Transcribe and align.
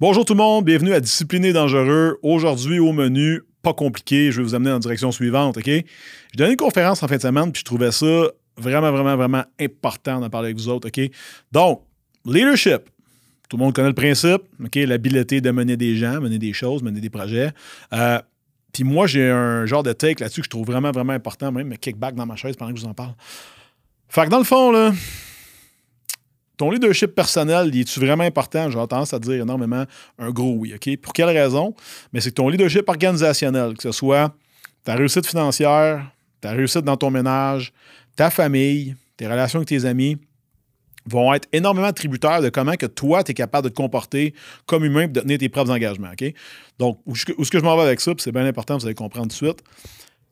Bonjour 0.00 0.24
tout 0.24 0.32
le 0.32 0.38
monde, 0.38 0.64
bienvenue 0.64 0.94
à 0.94 1.00
Discipliné 1.00 1.52
Dangereux. 1.52 2.18
Aujourd'hui, 2.22 2.78
au 2.78 2.90
menu, 2.90 3.42
pas 3.60 3.74
compliqué, 3.74 4.32
je 4.32 4.38
vais 4.38 4.42
vous 4.44 4.54
amener 4.54 4.70
dans 4.70 4.76
la 4.76 4.80
direction 4.80 5.12
suivante, 5.12 5.58
OK? 5.58 5.66
J'ai 5.66 5.84
donné 6.36 6.52
une 6.52 6.56
conférence 6.56 7.02
en 7.02 7.06
fin 7.06 7.16
de 7.16 7.20
semaine, 7.20 7.52
puis 7.52 7.60
je 7.60 7.66
trouvais 7.66 7.92
ça 7.92 8.30
vraiment, 8.56 8.90
vraiment, 8.92 9.14
vraiment 9.14 9.44
important 9.60 10.18
d'en 10.18 10.30
parler 10.30 10.46
avec 10.46 10.56
vous 10.56 10.70
autres, 10.70 10.88
OK? 10.88 11.10
Donc, 11.52 11.82
leadership. 12.24 12.78
Tout 13.50 13.58
le 13.58 13.64
monde 13.64 13.74
connaît 13.74 13.88
le 13.88 13.94
principe, 13.94 14.40
OK? 14.64 14.76
L'habileté 14.76 15.42
de 15.42 15.50
mener 15.50 15.76
des 15.76 15.94
gens, 15.96 16.18
mener 16.18 16.38
des 16.38 16.54
choses, 16.54 16.82
mener 16.82 17.02
des 17.02 17.10
projets. 17.10 17.50
Euh, 17.92 18.20
puis 18.72 18.84
moi, 18.84 19.06
j'ai 19.06 19.28
un 19.28 19.66
genre 19.66 19.82
de 19.82 19.92
take 19.92 20.22
là-dessus 20.22 20.40
que 20.40 20.46
je 20.46 20.50
trouve 20.50 20.66
vraiment, 20.66 20.92
vraiment 20.92 21.12
important, 21.12 21.52
même 21.52 21.68
me 21.68 21.76
kickback 21.76 22.14
dans 22.14 22.24
ma 22.24 22.36
chaise 22.36 22.56
pendant 22.56 22.72
que 22.72 22.78
je 22.78 22.84
vous 22.84 22.90
en 22.90 22.94
parle. 22.94 23.12
Fait 24.08 24.24
que 24.24 24.30
dans 24.30 24.38
le 24.38 24.44
fond, 24.44 24.72
là, 24.72 24.92
ton 26.60 26.70
leadership 26.70 27.14
personnel, 27.14 27.74
est-tu 27.74 28.00
vraiment 28.00 28.24
important? 28.24 28.68
J'ai 28.68 28.76
tendance 28.76 29.14
à 29.14 29.18
dire 29.18 29.40
énormément 29.40 29.86
un 30.18 30.30
gros 30.30 30.56
oui. 30.58 30.74
Pour 30.98 31.14
quelle 31.14 31.30
raison? 31.30 31.74
Mais 32.12 32.20
c'est 32.20 32.28
que 32.28 32.34
ton 32.34 32.50
leadership 32.50 32.86
organisationnel, 32.86 33.78
que 33.78 33.82
ce 33.82 33.92
soit 33.92 34.34
ta 34.84 34.94
réussite 34.94 35.26
financière, 35.26 36.04
ta 36.42 36.50
réussite 36.50 36.82
dans 36.82 36.98
ton 36.98 37.10
ménage, 37.10 37.72
ta 38.14 38.28
famille, 38.28 38.94
tes 39.16 39.26
relations 39.26 39.60
avec 39.60 39.70
tes 39.70 39.86
amis, 39.86 40.18
vont 41.06 41.32
être 41.32 41.48
énormément 41.54 41.90
tributaires 41.94 42.42
de 42.42 42.50
comment 42.50 42.74
que 42.74 42.84
toi, 42.84 43.24
tu 43.24 43.30
es 43.30 43.34
capable 43.34 43.64
de 43.64 43.68
te 43.70 43.76
comporter 43.76 44.34
comme 44.66 44.84
humain 44.84 45.04
et 45.04 45.08
de 45.08 45.20
tenir 45.20 45.38
tes 45.38 45.48
propres 45.48 45.70
engagements. 45.70 46.12
Donc, 46.78 47.00
où, 47.06 47.14
est-ce 47.14 47.50
que 47.50 47.58
je 47.58 47.64
m'en 47.64 47.74
vais 47.76 47.84
avec 47.84 48.02
ça, 48.02 48.12
c'est 48.18 48.32
bien 48.32 48.44
important, 48.44 48.76
vous 48.76 48.84
allez 48.84 48.94
comprendre 48.94 49.28
tout 49.28 49.46
de 49.46 49.50
suite. 49.52 49.62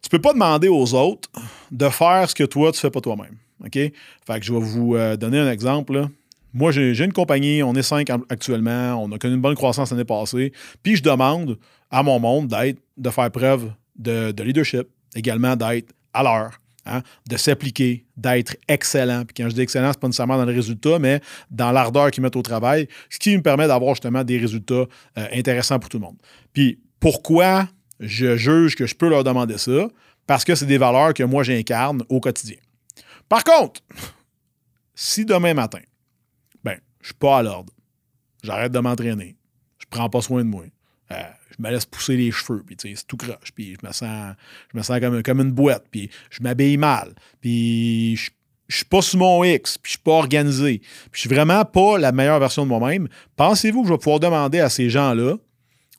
Tu 0.02 0.10
peux 0.10 0.20
pas 0.20 0.34
demander 0.34 0.68
aux 0.68 0.92
autres 0.92 1.30
de 1.70 1.88
faire 1.88 2.28
ce 2.28 2.34
que 2.34 2.44
toi, 2.44 2.70
tu 2.70 2.80
fais 2.80 2.90
pas 2.90 3.00
toi-même. 3.00 3.34
OK? 3.64 3.72
Fait 3.72 4.42
je 4.42 4.52
vais 4.52 4.60
vous 4.60 4.94
euh, 4.94 5.16
donner 5.16 5.38
un 5.38 5.50
exemple. 5.50 6.08
Moi, 6.54 6.72
j'ai 6.72 7.04
une 7.04 7.12
compagnie, 7.12 7.62
on 7.62 7.74
est 7.74 7.82
cinq 7.82 8.10
actuellement, 8.28 9.02
on 9.02 9.12
a 9.12 9.18
connu 9.18 9.34
une 9.34 9.40
bonne 9.40 9.54
croissance 9.54 9.90
l'année 9.90 10.04
passée, 10.04 10.52
puis 10.82 10.96
je 10.96 11.02
demande 11.02 11.58
à 11.90 12.02
mon 12.02 12.18
monde 12.18 12.48
d'être, 12.48 12.80
de 12.96 13.10
faire 13.10 13.30
preuve 13.30 13.70
de, 13.96 14.42
leadership, 14.42 14.88
également 15.14 15.56
d'être 15.56 15.92
à 16.14 16.22
l'heure, 16.22 16.60
hein, 16.86 17.02
de 17.28 17.36
s'appliquer, 17.36 18.06
d'être 18.16 18.56
excellent. 18.66 19.24
Puis 19.24 19.34
quand 19.36 19.48
je 19.50 19.54
dis 19.54 19.60
excellent, 19.60 19.90
c'est 19.92 20.00
pas 20.00 20.06
nécessairement 20.06 20.38
dans 20.38 20.46
le 20.46 20.54
résultat, 20.54 20.98
mais 20.98 21.20
dans 21.50 21.72
l'ardeur 21.72 22.10
qu'ils 22.10 22.22
mettent 22.22 22.36
au 22.36 22.42
travail, 22.42 22.88
ce 23.10 23.18
qui 23.18 23.36
me 23.36 23.42
permet 23.42 23.66
d'avoir 23.66 23.94
justement 23.94 24.24
des 24.24 24.38
résultats 24.38 24.74
euh, 25.18 25.26
intéressants 25.32 25.78
pour 25.78 25.90
tout 25.90 25.98
le 25.98 26.04
monde. 26.04 26.16
Puis 26.52 26.80
pourquoi 27.00 27.68
je 28.00 28.36
juge 28.36 28.74
que 28.74 28.86
je 28.86 28.94
peux 28.94 29.08
leur 29.08 29.24
demander 29.24 29.58
ça? 29.58 29.88
Parce 30.26 30.44
que 30.44 30.54
c'est 30.54 30.66
des 30.66 30.78
valeurs 30.78 31.14
que 31.14 31.22
moi 31.22 31.42
j'incarne 31.42 32.02
au 32.08 32.20
quotidien. 32.20 32.58
Par 33.28 33.44
contre, 33.44 33.80
si 34.94 35.24
demain 35.24 35.54
matin, 35.54 35.80
je 37.08 37.14
suis 37.14 37.18
pas 37.18 37.38
à 37.38 37.42
l'ordre, 37.42 37.72
j'arrête 38.42 38.70
de 38.70 38.78
m'entraîner, 38.80 39.34
je 39.78 39.86
prends 39.88 40.10
pas 40.10 40.20
soin 40.20 40.44
de 40.44 40.48
moi, 40.50 40.64
euh, 41.10 41.14
je 41.50 41.62
me 41.62 41.70
laisse 41.70 41.86
pousser 41.86 42.18
les 42.18 42.30
cheveux, 42.30 42.62
puis 42.66 42.76
c'est 42.78 42.94
tout 43.06 43.16
croche, 43.16 43.50
puis 43.54 43.78
je 43.80 43.86
me 43.86 43.90
sens, 43.94 44.34
je 44.70 44.76
me 44.76 44.82
sens 44.82 45.00
comme, 45.00 45.22
comme 45.22 45.40
une 45.40 45.52
boîte, 45.52 45.86
puis 45.90 46.10
je 46.28 46.42
m'habille 46.42 46.76
mal, 46.76 47.14
puis 47.40 48.14
je, 48.16 48.30
je 48.68 48.76
suis 48.76 48.84
pas 48.84 49.00
sous 49.00 49.16
mon 49.16 49.42
X, 49.42 49.78
puis 49.78 49.88
je 49.88 49.92
suis 49.92 50.02
pas 50.02 50.18
organisé, 50.18 50.80
puis 50.80 51.12
je 51.12 51.20
suis 51.20 51.30
vraiment 51.30 51.64
pas 51.64 51.96
la 51.96 52.12
meilleure 52.12 52.40
version 52.40 52.64
de 52.64 52.68
moi-même. 52.68 53.08
Pensez-vous 53.36 53.80
que 53.80 53.88
je 53.88 53.94
vais 53.94 53.98
pouvoir 53.98 54.20
demander 54.20 54.60
à 54.60 54.68
ces 54.68 54.90
gens-là 54.90 55.36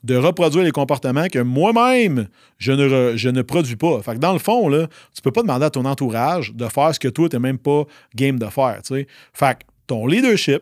de 0.03 0.15
reproduire 0.15 0.63
les 0.63 0.71
comportements 0.71 1.27
que 1.27 1.39
moi-même, 1.39 2.27
je 2.59 2.71
ne, 2.71 3.17
je 3.17 3.30
ne 3.30 3.41
produis 3.41 3.77
pas? 3.77 3.99
Fait 4.03 4.13
que 4.13 4.19
dans 4.19 4.33
le 4.33 4.39
fond, 4.39 4.69
là, 4.69 4.87
tu 5.15 5.23
peux 5.23 5.31
pas 5.31 5.41
demander 5.41 5.65
à 5.65 5.71
ton 5.71 5.85
entourage 5.85 6.53
de 6.53 6.67
faire 6.67 6.93
ce 6.93 6.99
que 6.99 7.07
toi, 7.07 7.27
tu 7.27 7.35
n'es 7.35 7.39
même 7.39 7.57
pas 7.57 7.85
game 8.13 8.37
de 8.37 8.45
faire. 8.45 8.80
Fait 8.85 9.55
que 9.55 9.65
ton 9.87 10.05
leadership 10.05 10.61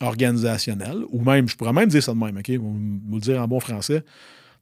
organisationnel, 0.00 1.04
ou 1.10 1.22
même, 1.22 1.48
je 1.48 1.56
pourrais 1.56 1.72
même 1.72 1.88
dire 1.88 2.02
ça 2.02 2.12
de 2.12 2.18
même, 2.18 2.36
OK? 2.36 2.50
Vous 2.50 3.16
le 3.16 3.20
dire 3.20 3.40
en 3.40 3.48
bon 3.48 3.60
français. 3.60 4.04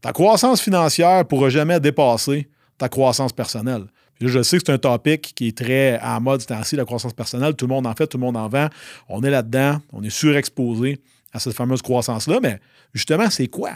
Ta 0.00 0.12
croissance 0.12 0.60
financière 0.60 1.18
ne 1.18 1.22
pourra 1.24 1.48
jamais 1.48 1.80
dépasser 1.80 2.48
ta 2.78 2.88
croissance 2.88 3.32
personnelle. 3.32 3.86
je 4.20 4.42
sais 4.42 4.58
que 4.58 4.64
c'est 4.66 4.72
un 4.72 4.78
topic 4.78 5.32
qui 5.34 5.48
est 5.48 5.56
très 5.56 5.98
en 6.00 6.20
mode 6.20 6.42
c'est 6.64 6.76
la 6.76 6.84
croissance 6.84 7.12
personnelle. 7.12 7.54
Tout 7.54 7.66
le 7.66 7.74
monde 7.74 7.86
en 7.86 7.94
fait, 7.94 8.06
tout 8.06 8.18
le 8.18 8.24
monde 8.24 8.36
en 8.36 8.48
vend. 8.48 8.68
On 9.08 9.22
est 9.22 9.30
là-dedans, 9.30 9.80
on 9.92 10.02
est 10.02 10.10
surexposé 10.10 11.00
à 11.32 11.38
cette 11.38 11.54
fameuse 11.54 11.82
croissance-là. 11.82 12.38
Mais 12.42 12.60
justement, 12.92 13.30
c'est 13.30 13.48
quoi? 13.48 13.72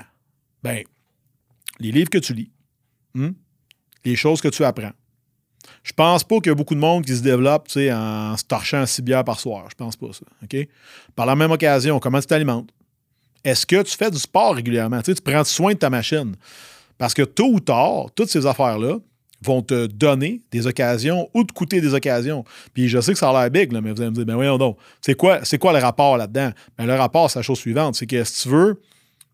Ben, 0.62 0.82
les 1.78 1.92
livres 1.92 2.10
que 2.10 2.18
tu 2.18 2.34
lis, 2.34 2.50
hmm? 3.14 3.30
les 4.04 4.16
choses 4.16 4.40
que 4.40 4.48
tu 4.48 4.64
apprends. 4.64 4.92
Je 5.82 5.92
pense 5.92 6.24
pas 6.24 6.36
qu'il 6.36 6.48
y 6.48 6.50
a 6.50 6.54
beaucoup 6.54 6.74
de 6.74 6.80
monde 6.80 7.04
qui 7.04 7.16
se 7.16 7.22
développe 7.22 7.68
en 7.76 8.36
se 8.36 8.44
torchant 8.44 8.84
six 8.86 9.02
bières 9.02 9.24
par 9.24 9.40
soir. 9.40 9.66
Je 9.70 9.74
pense 9.74 9.96
pas 9.96 10.08
ça. 10.12 10.24
Par 11.16 11.26
la 11.26 11.36
même 11.36 11.50
occasion, 11.50 11.98
comment 11.98 12.20
tu 12.20 12.26
t'alimentes? 12.26 12.68
Est-ce 13.44 13.64
que 13.64 13.82
tu 13.82 13.96
fais 13.96 14.10
du 14.10 14.18
sport 14.18 14.54
régulièrement? 14.54 15.00
tu 15.02 15.14
prends 15.14 15.44
soin 15.44 15.72
de 15.72 15.78
ta 15.78 15.90
machine? 15.90 16.36
Parce 16.98 17.14
que 17.14 17.22
tôt 17.22 17.52
ou 17.52 17.60
tard, 17.60 18.06
toutes 18.14 18.28
ces 18.28 18.44
affaires-là, 18.44 18.98
vont 19.42 19.62
te 19.62 19.86
donner 19.86 20.42
des 20.50 20.66
occasions 20.66 21.28
ou 21.34 21.44
te 21.44 21.52
coûter 21.52 21.80
des 21.80 21.94
occasions. 21.94 22.44
Puis 22.74 22.88
je 22.88 23.00
sais 23.00 23.12
que 23.12 23.18
ça 23.18 23.30
a 23.30 23.32
l'air 23.32 23.50
big, 23.50 23.72
mais 23.72 23.92
vous 23.92 24.00
allez 24.00 24.10
me 24.10 24.14
dire, 24.14 24.26
ben 24.26 24.34
voyons 24.34 24.58
donc, 24.58 24.76
c'est 25.00 25.14
quoi, 25.14 25.40
c'est 25.44 25.58
quoi 25.58 25.72
le 25.72 25.78
rapport 25.78 26.16
là-dedans? 26.16 26.50
Ben, 26.76 26.86
le 26.86 26.94
rapport, 26.94 27.30
c'est 27.30 27.38
la 27.38 27.42
chose 27.42 27.58
suivante, 27.58 27.94
c'est 27.94 28.06
que 28.06 28.22
si 28.24 28.42
tu 28.42 28.48
veux 28.48 28.80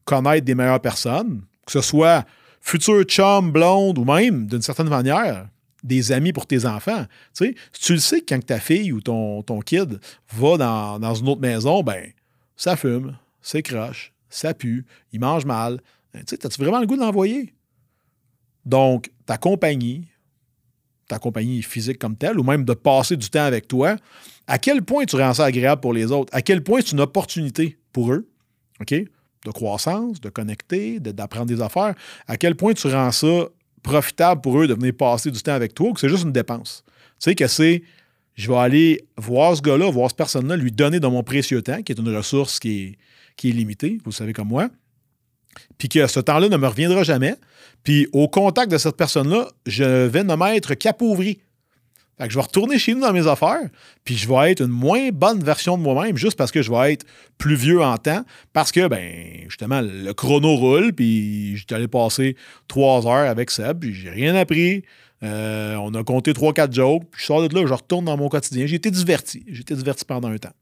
connaître 0.05 0.45
des 0.45 0.55
meilleures 0.55 0.81
personnes, 0.81 1.43
que 1.67 1.73
ce 1.73 1.81
soit 1.81 2.25
futur 2.61 3.03
chum, 3.05 3.51
blonde 3.51 3.99
ou 3.99 4.05
même, 4.05 4.47
d'une 4.47 4.63
certaine 4.63 4.89
manière, 4.89 5.49
des 5.83 6.13
amis 6.13 6.33
pour 6.33 6.47
tes 6.47 6.65
enfants. 6.67 7.05
Tu 7.37 7.47
sais, 7.47 7.55
tu 7.73 7.93
le 7.93 7.99
sais 7.99 8.21
que 8.21 8.35
quand 8.35 8.45
ta 8.45 8.59
fille 8.59 8.93
ou 8.93 9.01
ton, 9.01 9.43
ton 9.43 9.61
kid 9.61 10.01
va 10.33 10.57
dans, 10.57 10.99
dans 10.99 11.15
une 11.15 11.29
autre 11.29 11.41
maison, 11.41 11.83
ben 11.83 12.13
ça 12.57 12.77
fume, 12.77 13.17
c'est 13.43 13.63
croche, 13.63 14.13
ça 14.29 14.55
pue, 14.55 14.87
il 15.13 15.21
mange 15.21 15.45
mal. 15.45 15.81
Ben, 16.13 16.25
tu 16.25 16.35
sais, 16.35 16.47
as-tu 16.47 16.61
vraiment 16.61 16.81
le 16.81 16.87
goût 16.87 16.97
de 16.97 17.01
l'envoyer? 17.01 17.53
Donc, 18.65 19.11
ta 19.27 19.39
compagnie, 19.39 20.09
ta 21.07 21.19
compagnie 21.19 21.63
physique 21.63 21.99
comme 21.99 22.17
telle, 22.17 22.39
ou 22.39 22.43
même 22.43 22.65
de 22.65 22.75
passer 22.75 23.17
du 23.17 23.31
temps 23.31 23.45
avec 23.45 23.69
toi, 23.69 23.97
à 24.47 24.59
quel 24.59 24.83
point 24.83 25.05
tu 25.05 25.17
rends 25.17 25.35
ça 25.35 25.45
agréable 25.45 25.81
pour 25.81 25.93
les 25.93 26.11
autres? 26.11 26.35
À 26.35 26.43
quel 26.43 26.63
point 26.63 26.81
c'est 26.81 26.93
une 26.93 27.01
opportunité 27.01 27.79
pour 27.93 28.13
eux, 28.13 28.29
OK? 28.81 28.93
De 28.93 29.51
croissance, 29.53 30.21
de 30.21 30.29
connecter, 30.29 30.99
d'apprendre 30.99 31.47
des 31.47 31.61
affaires. 31.61 31.95
À 32.27 32.37
quel 32.37 32.57
point 32.57 32.73
tu 32.73 32.89
rends 32.89 33.13
ça 33.13 33.47
profitable 33.87 34.41
pour 34.41 34.61
eux 34.61 34.67
de 34.67 34.75
venir 34.75 34.93
passer 34.95 35.31
du 35.31 35.41
temps 35.41 35.55
avec 35.55 35.73
toi 35.73 35.91
ou 35.91 35.93
que 35.95 36.01
c'est 36.01 36.09
juste 36.09 36.25
une 36.25 36.33
dépense? 36.33 36.83
Tu 36.87 37.31
sais 37.31 37.35
que 37.35 37.47
c'est 37.47 37.83
je 38.35 38.51
vais 38.51 38.59
aller 38.59 39.05
voir 39.17 39.57
ce 39.57 39.63
gars-là, 39.63 39.91
voir 39.91 40.11
cette 40.11 40.19
personne-là, 40.19 40.57
lui 40.57 40.71
donner 40.71 41.01
de 41.01 41.07
mon 41.07 41.23
précieux 41.23 41.63
temps, 41.63 41.83
qui 41.83 41.93
est 41.93 41.99
une 41.99 42.15
ressource 42.15 42.59
qui 42.61 42.83
est, 42.83 42.99
qui 43.37 43.49
est 43.49 43.53
limitée, 43.53 43.99
vous 44.05 44.13
savez 44.13 44.35
comme 44.35 44.49
moi, 44.49 44.69
puis 45.79 45.89
que 45.89 46.07
ce 46.07 46.21
temps-là 46.21 46.51
ne 46.51 46.57
me 46.57 46.67
reviendra 46.67 47.03
jamais. 47.03 47.35
Puis 47.83 48.09
au 48.13 48.29
contact 48.29 48.71
de 48.71 48.77
cette 48.77 48.97
personne-là, 48.97 49.49
je 49.65 50.07
vais 50.07 50.25
ne 50.25 50.35
m'être 50.35 50.75
qu'appauvri. 50.75 51.39
Fait 52.19 52.29
que 52.29 52.33
je 52.33 52.39
vais 52.39 52.43
retourner 52.43 52.79
chez 52.79 52.95
nous 52.95 53.01
dans 53.01 53.13
mes 53.13 53.27
affaires, 53.27 53.69
puis 54.05 54.17
je 54.17 54.27
vais 54.27 54.53
être 54.53 54.63
une 54.63 54.69
moins 54.69 55.11
bonne 55.11 55.43
version 55.45 55.77
de 55.77 55.83
moi-même 55.83 56.17
juste 56.17 56.39
parce 56.39 56.51
que 56.51 56.63
je 56.63 56.71
vais 56.71 56.95
être 56.95 57.05
plus 57.37 57.57
vieux 57.57 57.83
en 57.83 57.99
temps, 57.99 58.25
parce 58.55 58.73
que, 58.73 58.89
ben, 58.89 59.43
justement, 59.49 59.83
le 59.83 60.13
chrono 60.13 60.57
roule, 60.57 60.95
puis 60.95 61.57
j'étais 61.59 61.75
allé 61.75 61.89
passer 61.89 62.37
trois 62.69 63.07
heures 63.07 63.29
avec 63.29 63.51
Seb, 63.51 63.81
puis 63.81 63.95
j'ai 63.95 64.09
rien 64.09 64.35
appris. 64.35 64.83
Euh, 65.23 65.75
on 65.77 65.93
a 65.95 66.05
compté 66.05 66.33
trois, 66.33 66.55
quatre 66.55 66.73
jokes, 66.73 67.05
puis 67.11 67.21
je 67.21 67.27
sors 67.27 67.47
de 67.47 67.55
là, 67.55 67.67
je 67.67 67.73
retourne 67.73 68.07
dans 68.07 68.17
mon 68.17 68.29
quotidien. 68.29 68.67
J'ai 68.67 68.77
été 68.77 68.91
diverti. 68.91 69.45
J'ai 69.49 69.61
été 69.61 69.75
diverti 69.75 70.05
pendant 70.07 70.29
un 70.29 70.39
temps. 70.39 70.55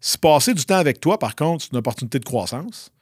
Si 0.00 0.18
passer 0.18 0.52
du 0.52 0.64
temps 0.64 0.76
avec 0.76 1.00
toi, 1.00 1.18
par 1.18 1.34
contre, 1.34 1.64
c'est 1.64 1.72
une 1.72 1.78
opportunité 1.78 2.18
de 2.18 2.24
croissance, 2.24 2.92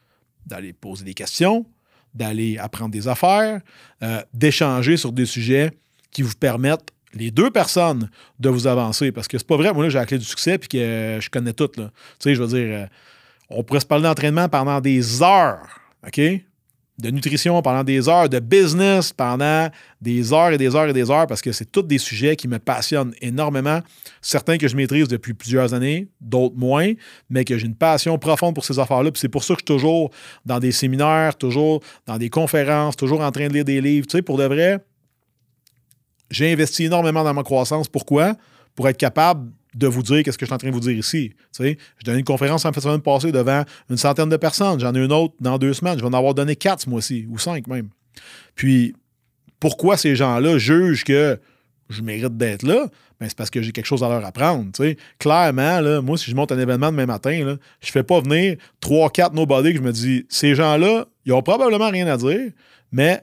d'aller 0.46 0.72
poser 0.72 1.04
des 1.04 1.14
questions, 1.14 1.66
d'aller 2.14 2.56
apprendre 2.58 2.92
des 2.92 3.08
affaires, 3.08 3.60
euh, 4.02 4.22
d'échanger 4.32 4.96
sur 4.96 5.12
des 5.12 5.26
sujets 5.26 5.72
qui 6.14 6.22
vous 6.22 6.34
permettent, 6.34 6.88
les 7.12 7.30
deux 7.30 7.50
personnes, 7.50 8.08
de 8.40 8.48
vous 8.48 8.66
avancer. 8.66 9.12
Parce 9.12 9.28
que 9.28 9.36
c'est 9.36 9.46
pas 9.46 9.58
vrai, 9.58 9.74
moi, 9.74 9.84
là, 9.84 9.90
j'ai 9.90 9.98
la 9.98 10.06
clé 10.06 10.16
du 10.16 10.24
succès 10.24 10.56
puis 10.56 10.68
que 10.68 11.18
je 11.20 11.28
connais 11.28 11.52
tout. 11.52 11.68
Tu 11.68 11.82
sais, 12.18 12.34
je 12.34 12.42
veux 12.42 12.48
dire, 12.48 12.74
euh, 12.74 12.86
on 13.50 13.62
pourrait 13.62 13.80
se 13.80 13.86
parler 13.86 14.04
d'entraînement 14.04 14.48
pendant 14.48 14.80
des 14.80 15.22
heures, 15.22 15.80
OK? 16.06 16.20
de 16.98 17.10
nutrition 17.10 17.60
pendant 17.60 17.82
des 17.82 18.08
heures, 18.08 18.28
de 18.28 18.38
business 18.38 19.12
pendant 19.12 19.68
des 20.00 20.32
heures 20.32 20.52
et 20.52 20.58
des 20.58 20.76
heures 20.76 20.88
et 20.88 20.92
des 20.92 21.10
heures, 21.10 21.26
parce 21.26 21.42
que 21.42 21.50
c'est 21.50 21.70
tous 21.70 21.82
des 21.82 21.98
sujets 21.98 22.36
qui 22.36 22.46
me 22.46 22.58
passionnent 22.58 23.14
énormément. 23.20 23.80
Certains 24.20 24.58
que 24.58 24.68
je 24.68 24.76
maîtrise 24.76 25.08
depuis 25.08 25.34
plusieurs 25.34 25.74
années, 25.74 26.08
d'autres 26.20 26.56
moins, 26.56 26.92
mais 27.28 27.44
que 27.44 27.58
j'ai 27.58 27.66
une 27.66 27.74
passion 27.74 28.16
profonde 28.18 28.54
pour 28.54 28.64
ces 28.64 28.78
affaires-là. 28.78 29.10
Puis 29.10 29.20
c'est 29.20 29.28
pour 29.28 29.42
ça 29.42 29.54
que 29.54 29.60
je 29.66 29.72
suis 29.72 29.78
toujours 29.78 30.10
dans 30.46 30.60
des 30.60 30.72
séminaires, 30.72 31.36
toujours 31.36 31.82
dans 32.06 32.16
des 32.16 32.30
conférences, 32.30 32.96
toujours 32.96 33.22
en 33.22 33.32
train 33.32 33.48
de 33.48 33.54
lire 33.54 33.64
des 33.64 33.80
livres. 33.80 34.06
Tu 34.06 34.18
sais, 34.18 34.22
pour 34.22 34.38
de 34.38 34.44
vrai, 34.44 34.78
j'ai 36.30 36.52
investi 36.52 36.84
énormément 36.84 37.24
dans 37.24 37.34
ma 37.34 37.42
croissance. 37.42 37.88
Pourquoi? 37.88 38.34
Pour 38.74 38.88
être 38.88 38.96
capable 38.96 39.50
de 39.74 39.86
vous 39.86 40.02
dire 40.02 40.22
qu'est-ce 40.22 40.38
que 40.38 40.46
je 40.46 40.48
suis 40.48 40.54
en 40.54 40.58
train 40.58 40.68
de 40.68 40.74
vous 40.74 40.80
dire 40.80 40.96
ici. 40.96 41.30
Tu 41.30 41.36
sais, 41.50 41.78
je 41.98 42.04
donné 42.04 42.18
une 42.18 42.24
conférence 42.24 42.64
en 42.64 42.72
fait 42.72 42.80
semaine 42.80 43.00
passée 43.00 43.32
devant 43.32 43.64
une 43.90 43.96
centaine 43.96 44.28
de 44.28 44.36
personnes. 44.36 44.80
J'en 44.80 44.94
ai 44.94 45.04
une 45.04 45.12
autre 45.12 45.34
dans 45.40 45.58
deux 45.58 45.74
semaines. 45.74 45.98
Je 45.98 46.02
vais 46.02 46.08
en 46.08 46.12
avoir 46.12 46.34
donné 46.34 46.56
quatre 46.56 46.82
ce 46.82 46.90
mois-ci, 46.90 47.26
ou 47.28 47.38
cinq 47.38 47.66
même. 47.66 47.88
Puis, 48.54 48.94
pourquoi 49.58 49.96
ces 49.96 50.14
gens-là 50.14 50.58
jugent 50.58 51.04
que 51.04 51.38
je 51.90 52.02
mérite 52.02 52.36
d'être 52.36 52.62
là, 52.62 52.86
ben 53.20 53.28
c'est 53.28 53.36
parce 53.36 53.50
que 53.50 53.62
j'ai 53.62 53.72
quelque 53.72 53.86
chose 53.86 54.02
à 54.02 54.08
leur 54.08 54.24
apprendre. 54.24 54.70
Clairement, 55.18 56.02
moi, 56.02 56.16
si 56.16 56.30
je 56.30 56.36
monte 56.36 56.52
un 56.52 56.58
événement 56.58 56.90
demain 56.90 57.06
matin, 57.06 57.56
je 57.80 57.90
fais 57.90 58.02
pas 58.02 58.20
venir 58.20 58.56
3-4 58.82 59.34
nobody 59.34 59.72
que 59.72 59.78
je 59.78 59.82
me 59.82 59.92
dis, 59.92 60.26
ces 60.28 60.54
gens-là, 60.54 61.06
ils 61.24 61.32
ont 61.32 61.42
probablement 61.42 61.90
rien 61.90 62.06
à 62.06 62.16
dire, 62.16 62.50
mais 62.90 63.22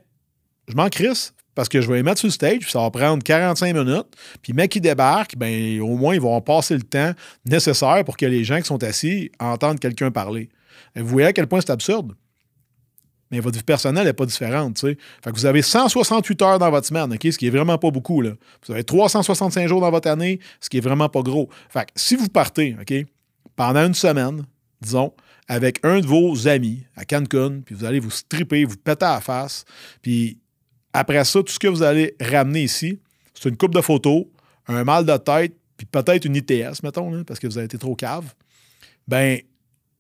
je 0.68 0.76
m'en 0.76 0.90
crisse 0.90 1.34
parce 1.62 1.70
que 1.70 1.80
je 1.80 1.88
vais 1.88 1.98
les 1.98 2.02
mettre 2.02 2.18
sur 2.18 2.26
le 2.26 2.32
stage, 2.32 2.62
puis 2.62 2.72
ça 2.72 2.80
va 2.80 2.90
prendre 2.90 3.22
45 3.22 3.76
minutes. 3.76 4.08
Puis, 4.42 4.52
mec 4.52 4.72
qui 4.72 4.82
débarque, 4.82 5.36
ben, 5.38 5.80
au 5.80 5.96
moins, 5.96 6.16
ils 6.16 6.20
vont 6.20 6.42
passer 6.42 6.74
le 6.74 6.82
temps 6.82 7.12
nécessaire 7.46 8.04
pour 8.04 8.18
que 8.18 8.26
les 8.26 8.44
gens 8.44 8.58
qui 8.58 8.64
sont 8.64 8.84
assis 8.84 9.30
entendent 9.40 9.80
quelqu'un 9.80 10.10
parler. 10.10 10.50
vous 10.96 11.06
voyez 11.06 11.28
à 11.28 11.34
quel 11.34 11.46
point 11.46 11.62
c'est 11.62 11.70
absurde 11.70 12.16
mais 13.30 13.40
votre 13.40 13.58
vie 13.58 13.64
personnelle 13.64 14.06
n'est 14.06 14.12
pas 14.12 14.26
différente. 14.26 14.78
Fait 14.80 14.98
que 15.24 15.36
vous 15.36 15.46
avez 15.46 15.62
168 15.62 16.42
heures 16.42 16.60
dans 16.60 16.72
votre 16.72 16.88
semaine, 16.88 17.12
ce 17.12 17.38
qui 17.38 17.46
est 17.46 17.52
vraiment 17.52 17.78
pas 17.78 17.92
beaucoup. 17.92 18.22
Là. 18.22 18.32
Vous 18.66 18.74
avez 18.74 18.84
365 18.84 19.68
jours 19.68 19.82
dans 19.82 19.92
votre 19.92 20.10
année, 20.10 20.40
ce 20.60 20.68
qui 20.68 20.80
est 20.80 20.82
vraiment 20.82 21.10
pas 21.10 21.22
gros. 21.22 21.48
Fait 21.70 21.86
que 21.86 21.92
si 21.96 22.16
vous 22.16 22.28
partez 22.28 22.76
OK, 22.82 23.06
pendant 23.56 23.86
une 23.86 23.94
semaine, 23.94 24.46
disons, 24.82 25.14
avec 25.48 25.80
un 25.84 26.00
de 26.00 26.08
vos 26.08 26.48
amis 26.48 26.84
à 26.98 27.06
Cancun, 27.06 27.62
puis 27.66 27.76
vous 27.76 27.86
allez 27.86 28.00
vous 28.00 28.10
stripper, 28.10 28.66
vous 28.66 28.78
péter 28.78 29.06
à 29.06 29.14
la 29.14 29.22
face, 29.22 29.64
puis 30.02 30.41
après 30.94 31.24
ça, 31.24 31.42
tout 31.42 31.52
ce 31.52 31.60
que 31.60 31.68
vous 31.68 31.84
allez 31.84 32.16
ramener 32.20 32.64
ici, 32.64 33.00
c'est 33.34 33.50
une 33.50 33.58
coupe 33.58 33.74
de 33.74 33.82
photos, 33.82 34.26
un 34.68 34.84
mal 34.84 35.06
de 35.06 35.18
tête, 35.18 35.54
puis 35.78 35.86
peut-être 35.86 36.26
une 36.26 36.36
ITS, 36.36 36.84
mettons, 36.84 37.24
parce 37.24 37.40
que 37.40 37.48
vous 37.48 37.58
avez 37.58 37.66
été 37.66 37.78
trop 37.78 37.96
cave, 37.96 38.34
ben 39.08 39.40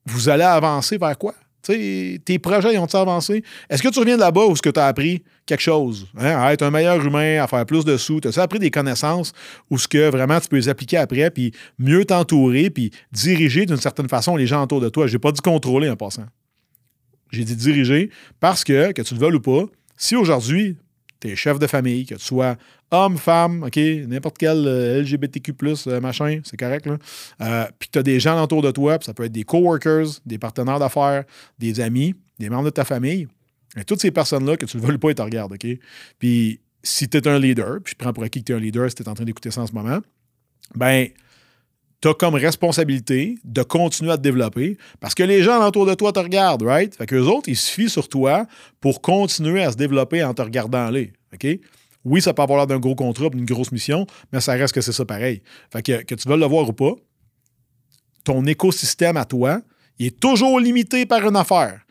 vous 0.06 0.30
allez 0.30 0.44
avancer 0.44 0.98
vers 0.98 1.18
quoi? 1.18 1.34
tes 1.62 2.40
projets, 2.42 2.74
ils 2.74 2.80
ont-ils 2.80 2.98
avancé? 2.98 3.44
Est-ce 3.70 3.84
que 3.84 3.90
tu 3.90 4.00
reviens 4.00 4.16
de 4.16 4.22
là-bas 4.22 4.46
où 4.46 4.56
ce 4.56 4.62
que 4.62 4.70
tu 4.70 4.80
as 4.80 4.88
appris 4.88 5.24
quelque 5.46 5.62
chose? 5.62 6.08
Hein? 6.18 6.42
À 6.42 6.54
être 6.54 6.64
un 6.64 6.72
meilleur 6.72 7.04
humain, 7.06 7.42
à 7.42 7.48
faire 7.48 7.66
plus 7.66 7.86
de 7.86 7.98
sous? 7.98 8.20
Tu 8.20 8.28
as 8.28 8.40
appris 8.40 8.60
des 8.60 8.72
connaissances 8.72 9.34
où 9.70 9.78
ce 9.78 9.88
que 9.88 10.10
vraiment 10.10 10.40
tu 10.40 10.48
peux 10.48 10.56
les 10.56 10.70
appliquer 10.70 10.98
après, 10.98 11.30
puis 11.30 11.54
mieux 11.78 12.06
t'entourer, 12.06 12.70
puis 12.70 12.92
diriger 13.12 13.66
d'une 13.66 13.78
certaine 13.78 14.10
façon 14.10 14.36
les 14.36 14.48
gens 14.48 14.64
autour 14.64 14.82
de 14.82 14.90
toi? 14.90 15.08
Je 15.08 15.14
n'ai 15.14 15.20
pas 15.20 15.32
dit 15.32 15.42
contrôler 15.42 15.90
en 15.90 15.96
passant. 15.96 16.26
J'ai 17.32 17.44
dit 17.44 17.56
diriger 17.56 18.10
parce 18.40 18.64
que, 18.64 18.92
que 18.92 19.02
tu 19.02 19.14
le 19.14 19.20
veuilles 19.20 19.36
ou 19.36 19.40
pas, 19.40 19.66
si 20.02 20.16
aujourd'hui, 20.16 20.78
tu 21.20 21.30
es 21.30 21.36
chef 21.36 21.60
de 21.60 21.68
famille, 21.68 22.08
que 22.08 22.16
tu 22.16 22.26
sois 22.26 22.58
homme, 22.90 23.20
femme, 23.20 23.64
OK, 23.64 23.78
n'importe 23.78 24.40
quel 24.40 24.66
euh, 24.66 25.02
LGBTQ, 25.04 25.54
euh, 25.88 26.02
machin, 26.02 26.42
c'est 26.44 26.58
correct. 26.58 26.88
Euh, 26.88 27.66
puis 27.78 27.88
que 27.88 27.94
tu 27.94 28.00
as 28.00 28.04
des 28.04 28.20
gens 28.20 28.42
autour 28.44 28.64
de 28.64 28.72
toi, 28.72 28.98
puis 28.98 29.06
ça 29.06 29.14
peut 29.14 29.26
être 29.26 29.32
des 29.32 29.44
coworkers, 29.44 30.08
des 30.26 30.40
partenaires 30.40 30.80
d'affaires, 30.80 31.24
des 31.60 31.80
amis, 31.80 32.16
des 32.40 32.50
membres 32.50 32.66
de 32.66 32.70
ta 32.72 32.84
famille. 32.84 33.28
Toutes 33.86 34.02
ces 34.02 34.10
personnes-là, 34.10 34.58
que 34.58 34.66
tu 34.66 34.78
ne 34.78 34.82
veux 34.82 34.98
pas, 34.98 35.12
ils 35.12 35.16
te 35.16 35.22
regardent, 35.22 35.54
OK? 35.54 35.68
Puis 36.18 36.60
si 36.82 37.08
tu 37.08 37.18
es 37.18 37.28
un 37.28 37.38
leader, 37.38 37.80
puis 37.84 37.94
je 37.94 38.04
prends 38.04 38.12
pour 38.12 38.24
acquis 38.24 38.40
que 38.40 38.46
tu 38.46 38.54
es 38.54 38.56
un 38.56 38.60
leader 38.60 38.90
si 38.90 38.96
tu 38.96 39.04
es 39.04 39.08
en 39.08 39.14
train 39.14 39.24
d'écouter 39.24 39.52
ça 39.52 39.62
en 39.62 39.68
ce 39.68 39.74
moment, 39.74 40.00
ben 40.74 41.10
tu 42.02 42.08
as 42.08 42.14
comme 42.16 42.34
responsabilité 42.36 43.38
de 43.44 43.62
continuer 43.64 44.12
à 44.12 44.18
te 44.18 44.24
développer 44.24 44.78
parce 45.00 45.14
que 45.14 45.24
les 45.24 45.44
gens 45.44 45.66
autour 45.66 45.86
de 45.86 45.94
toi 45.94 46.12
te 46.12 46.20
regardent, 46.20 46.64
right? 46.64 46.96
Fait 46.96 47.06
qu'eux 47.06 47.22
autres, 47.22 47.48
ils 47.48 47.56
se 47.56 47.88
sur 47.88 48.10
toi 48.10 48.48
pour 48.80 49.02
continuer 49.02 49.64
à 49.64 49.72
se 49.72 49.78
développer 49.78 50.24
en 50.24 50.34
te 50.34 50.42
regardant 50.42 50.86
aller, 50.86 51.14
OK? 51.34 51.48
Oui, 52.04 52.22
ça 52.22 52.34
peut 52.34 52.42
avoir 52.42 52.58
l'air 52.58 52.68
d'un 52.68 52.80
gros 52.80 52.96
contrat, 52.96 53.30
d'une 53.30 53.46
grosse 53.46 53.72
mission, 53.72 54.08
mais 54.34 54.42
ça 54.42 54.54
reste 54.54 54.74
que 54.74 54.82
c'est 54.82 54.92
ça 54.92 55.06
pareil. 55.06 55.44
Fait 55.72 55.84
que, 55.84 56.02
que 56.02 56.16
tu 56.16 56.28
veux 56.28 56.38
le 56.38 56.46
voir 56.48 56.68
ou 56.68 56.74
pas, 56.74 56.94
ton 58.24 58.44
écosystème 58.46 59.18
à 59.18 59.26
toi, 59.26 59.62
il 60.00 60.08
est 60.08 60.20
toujours 60.20 60.60
limité 60.60 61.06
par 61.06 61.28
une 61.28 61.36
affaire. 61.36 61.82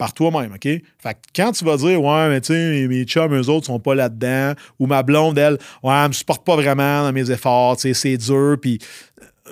Par 0.00 0.14
toi-même, 0.14 0.54
OK? 0.54 0.62
Fait 0.62 1.18
quand 1.36 1.52
tu 1.52 1.62
vas 1.62 1.76
dire, 1.76 2.02
ouais, 2.02 2.28
mais 2.30 2.40
tu 2.40 2.54
sais, 2.54 2.88
mes 2.88 3.04
chums, 3.04 3.34
eux 3.34 3.50
autres, 3.50 3.66
sont 3.66 3.78
pas 3.78 3.94
là-dedans, 3.94 4.54
ou 4.78 4.86
ma 4.86 5.02
blonde, 5.02 5.36
elle, 5.36 5.58
ouais, 5.82 5.94
elle 5.94 6.08
me 6.08 6.14
supporte 6.14 6.42
pas 6.42 6.56
vraiment 6.56 7.02
dans 7.02 7.12
mes 7.12 7.30
efforts, 7.30 7.76
tu 7.76 7.82
sais, 7.82 7.92
c'est 7.92 8.16
dur, 8.16 8.56
puis, 8.58 8.78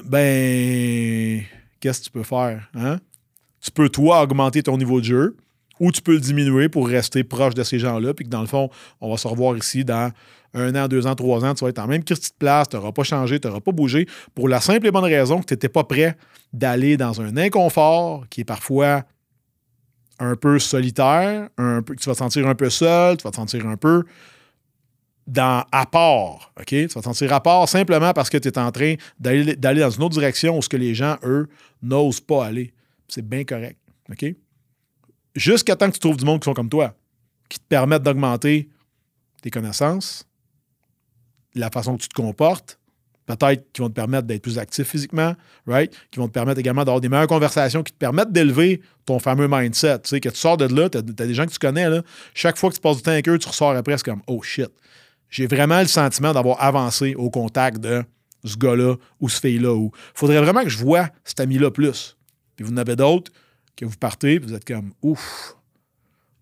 ben, 0.07 1.43
qu'est-ce 1.81 2.01
que 2.01 2.05
tu 2.07 2.11
peux 2.11 2.23
faire, 2.23 2.67
hein? 2.75 2.97
Tu 3.61 3.71
peux, 3.71 3.91
toi, 3.91 4.23
augmenter 4.23 4.63
ton 4.63 4.79
niveau 4.79 5.01
de 5.01 5.05
jeu, 5.05 5.37
ou 5.81 5.93
tu 5.93 6.01
peux 6.01 6.15
le 6.15 6.21
diminuer 6.21 6.71
pour 6.71 6.89
rester 6.89 7.25
proche 7.25 7.53
de 7.53 7.63
ces 7.63 7.79
gens-là, 7.79 8.15
puis 8.15 8.25
que 8.25 8.31
dans 8.31 8.41
le 8.41 8.47
fond, 8.47 8.71
on 9.03 9.11
va 9.11 9.19
se 9.19 9.29
revoir 9.29 9.55
ici 9.55 9.85
dans 9.85 10.11
un 10.55 10.75
an, 10.77 10.89
deux 10.89 11.07
ans, 11.07 11.15
trois 11.15 11.45
ans, 11.45 11.53
tu 11.53 11.63
vas 11.63 11.69
être 11.69 11.79
en 11.79 11.89
même 11.89 12.03
petite 12.03 12.39
place, 12.39 12.71
tu 12.71 12.77
n'auras 12.77 12.93
pas 12.93 13.03
changé, 13.03 13.39
tu 13.39 13.49
n'auras 13.49 13.61
pas 13.61 13.73
bougé, 13.73 14.07
pour 14.35 14.49
la 14.49 14.63
simple 14.63 14.87
et 14.87 14.91
bonne 14.91 15.05
raison 15.05 15.41
que 15.41 15.45
tu 15.45 15.53
n'étais 15.53 15.69
pas 15.69 15.85
prêt 15.85 16.17
d'aller 16.55 16.97
dans 16.97 17.21
un 17.21 17.37
inconfort 17.37 18.25
qui 18.31 18.41
est 18.41 18.45
parfois 18.45 19.05
un 20.19 20.37
peu 20.37 20.59
solitaire, 20.59 21.49
un 21.59 21.83
peu, 21.83 21.95
tu 21.97 22.09
vas 22.09 22.15
te 22.15 22.19
sentir 22.19 22.47
un 22.47 22.55
peu 22.55 22.71
seul, 22.71 23.17
tu 23.17 23.25
vas 23.25 23.31
te 23.31 23.37
sentir 23.37 23.67
un 23.67 23.77
peu 23.77 24.05
dans, 25.27 25.65
à 25.71 25.87
part, 25.87 26.53
OK? 26.59 26.67
Tu 26.67 26.87
vas 26.87 27.01
te 27.01 27.05
sentir 27.05 27.33
à 27.33 27.43
part 27.43 27.69
simplement 27.69 28.13
parce 28.13 28.31
que 28.31 28.39
tu 28.39 28.49
es 28.49 28.59
en 28.59 28.73
train 28.73 28.95
d'aller 29.21 29.55
dans 29.57 29.91
une 29.91 30.03
autre 30.03 30.15
direction 30.15 30.57
où 30.57 30.63
ce 30.63 30.69
que 30.69 30.77
les 30.77 30.95
gens, 30.95 31.17
eux, 31.23 31.49
n'osent 31.83 32.21
pas 32.21 32.47
aller. 32.47 32.73
C'est 33.09 33.27
bien 33.27 33.45
correct, 33.45 33.79
OK? 34.11 34.35
jusqu'à 35.39 35.77
temps 35.77 35.87
que 35.87 35.95
tu 35.95 36.01
trouves 36.01 36.17
du 36.17 36.25
monde 36.25 36.41
qui 36.41 36.45
sont 36.45 36.55
comme 36.55 36.69
toi, 36.69 36.95
qui 37.49 37.59
te 37.59 37.65
permettent 37.65 38.03
d'augmenter 38.03 38.69
tes 39.41 39.51
connaissances, 39.51 40.27
la 41.55 41.71
façon 41.71 41.97
que 41.97 42.03
tu 42.03 42.09
te 42.09 42.15
comportes, 42.15 42.78
peut-être 43.29 43.73
qui 43.73 43.83
vont 43.83 43.89
te 43.89 43.95
permettre 43.95 44.27
d'être 44.27 44.43
plus 44.43 44.59
actif 44.59 44.89
physiquement, 44.89 45.35
right? 45.67 45.95
Qui 46.11 46.19
vont 46.19 46.29
te 46.29 46.33
permettre 46.33 46.59
également 46.59 46.85
d'avoir 46.85 47.01
des 47.01 47.09
meilleures 47.09 47.27
conversations, 47.27 47.83
qui 47.83 47.93
te 47.93 47.99
permettent 47.99 48.33
d'élever 48.33 48.81
ton 49.05 49.19
fameux 49.19 49.49
mindset. 49.49 50.01
Tu 50.01 50.09
sais, 50.09 50.21
que 50.21 50.31
tu 50.31 50.37
sors 50.37 50.57
de 50.57 50.65
là, 50.65 50.89
tu 50.89 50.99
as, 50.99 51.03
des 51.03 51.35
gens 51.35 51.45
que 51.45 51.53
tu 51.53 51.59
connais, 51.59 51.89
là, 51.91 52.03
chaque 52.35 52.57
fois 52.57 52.71
que 52.71 52.77
tu 52.77 52.81
passes 52.81 52.97
du 52.97 53.03
temps 53.03 53.11
avec 53.11 53.29
eux, 53.29 53.39
tu 53.39 53.47
ressors 53.47 53.77
après, 53.77 53.99
c'est 53.99 54.05
comme, 54.05 54.23
oh 54.27 54.43
shit. 54.43 54.71
J'ai 55.29 55.47
vraiment 55.47 55.81
le 55.81 55.87
sentiment 55.87 56.33
d'avoir 56.33 56.63
avancé 56.63 57.15
au 57.15 57.29
contact 57.29 57.79
de 57.79 58.03
ce 58.45 58.57
gars-là 58.57 58.95
ou 59.21 59.29
ce 59.29 59.41
fille-là. 59.41 59.77
Il 59.77 59.91
faudrait 60.15 60.41
vraiment 60.41 60.63
que 60.63 60.71
je 60.71 60.79
vois 60.79 61.11
cet 61.23 61.41
ami-là 61.41 61.71
plus. 61.71 62.17
Puis 62.57 62.65
vous 62.65 62.73
en 62.73 62.79
avez 62.79 62.97
d'autres 62.97 63.31
que 63.77 63.85
vous 63.85 63.97
partez, 63.97 64.39
vous 64.39 64.55
êtes 64.55 64.65
comme 64.65 64.93
ouf. 65.03 65.55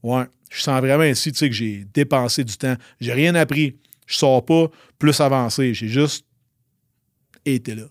Ouais, 0.04 0.24
je 0.50 0.62
sens 0.62 0.80
vraiment 0.80 1.02
ici, 1.02 1.32
tu 1.32 1.38
sais, 1.38 1.48
que 1.48 1.54
j'ai 1.54 1.84
dépensé 1.92 2.44
du 2.44 2.56
temps. 2.56 2.76
J'ai 3.00 3.12
rien 3.12 3.34
appris. 3.34 3.76
Je 4.06 4.16
sors 4.16 4.44
pas 4.44 4.68
plus 5.00 5.20
avancé. 5.20 5.74
J'ai 5.74 5.88
juste 5.88 6.25
été 7.54 7.74
là. 7.74 7.86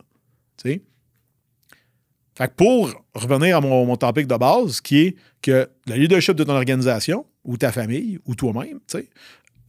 Fait 0.64 2.50
que 2.50 2.54
pour 2.56 3.06
revenir 3.14 3.58
à 3.58 3.62
mon, 3.62 3.86
mon 3.86 3.96
topic 3.96 4.28
de 4.28 4.36
base, 4.36 4.82
qui 4.82 4.98
est 5.00 5.16
que 5.42 5.70
le 5.88 5.96
leadership 5.96 6.36
de 6.36 6.44
ton 6.44 6.54
organisation, 6.54 7.26
ou 7.46 7.58
ta 7.58 7.72
famille, 7.72 8.20
ou 8.26 8.36
toi-même, 8.36 8.80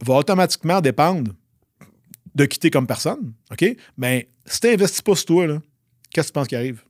va 0.03 0.15
automatiquement 0.15 0.81
dépendre 0.81 1.31
de 2.35 2.45
quitter 2.45 2.69
comme 2.69 2.87
personne. 2.87 3.33
OK? 3.51 3.65
Mais 3.97 4.29
si 4.45 4.59
tu 4.59 4.67
n'investis 4.67 5.01
pas 5.01 5.15
sur 5.15 5.25
toi, 5.25 5.61
qu'est-ce 6.11 6.27
que 6.27 6.31
tu 6.31 6.33
penses 6.33 6.47
qui 6.47 6.55
arrive? 6.55 6.83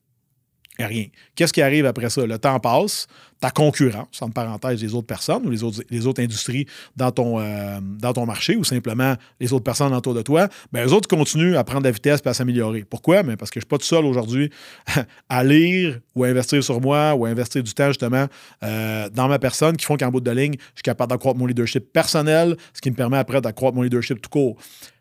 Rien. 0.85 1.05
Qu'est-ce 1.35 1.53
qui 1.53 1.61
arrive 1.61 1.85
après 1.85 2.09
ça? 2.09 2.25
Le 2.25 2.37
temps 2.37 2.59
passe, 2.59 3.07
ta 3.39 3.51
concurrence, 3.51 4.21
entre 4.21 4.33
parenthèses, 4.33 4.81
les 4.81 4.93
autres 4.93 5.07
personnes 5.07 5.45
ou 5.45 5.49
les 5.49 5.63
autres, 5.63 5.81
les 5.89 6.07
autres 6.07 6.21
industries 6.21 6.65
dans 6.95 7.11
ton, 7.11 7.39
euh, 7.39 7.79
dans 7.81 8.13
ton 8.13 8.25
marché 8.25 8.55
ou 8.55 8.63
simplement 8.63 9.15
les 9.39 9.53
autres 9.53 9.63
personnes 9.63 9.93
autour 9.93 10.13
de 10.13 10.21
toi, 10.21 10.47
bien, 10.71 10.83
les 10.83 10.93
autres 10.93 11.07
continuent 11.07 11.55
à 11.55 11.63
prendre 11.63 11.81
de 11.81 11.87
la 11.87 11.91
vitesse 11.91 12.21
et 12.25 12.29
à 12.29 12.33
s'améliorer. 12.33 12.83
Pourquoi? 12.83 13.23
Bien, 13.23 13.35
parce 13.35 13.51
que 13.51 13.59
je 13.59 13.65
ne 13.65 13.65
suis 13.65 13.69
pas 13.69 13.77
tout 13.77 13.85
seul 13.85 14.05
aujourd'hui 14.05 14.49
à 15.29 15.43
lire 15.43 15.99
ou 16.15 16.23
à 16.23 16.27
investir 16.27 16.63
sur 16.63 16.81
moi 16.81 17.13
ou 17.15 17.25
à 17.25 17.29
investir 17.29 17.61
du 17.61 17.73
temps 17.73 17.87
justement 17.87 18.25
euh, 18.63 19.09
dans 19.09 19.27
ma 19.27 19.39
personne 19.39 19.77
qui 19.77 19.85
font 19.85 19.97
qu'en 19.97 20.09
bout 20.09 20.21
de 20.21 20.31
ligne, 20.31 20.55
je 20.57 20.77
suis 20.77 20.83
capable 20.83 21.11
d'accroître 21.11 21.37
mon 21.37 21.45
leadership 21.45 21.91
personnel, 21.93 22.57
ce 22.73 22.81
qui 22.81 22.89
me 22.89 22.95
permet 22.95 23.17
après 23.17 23.41
d'accroître 23.41 23.75
mon 23.75 23.83
leadership 23.83 24.21
tout 24.21 24.29
court. 24.29 24.57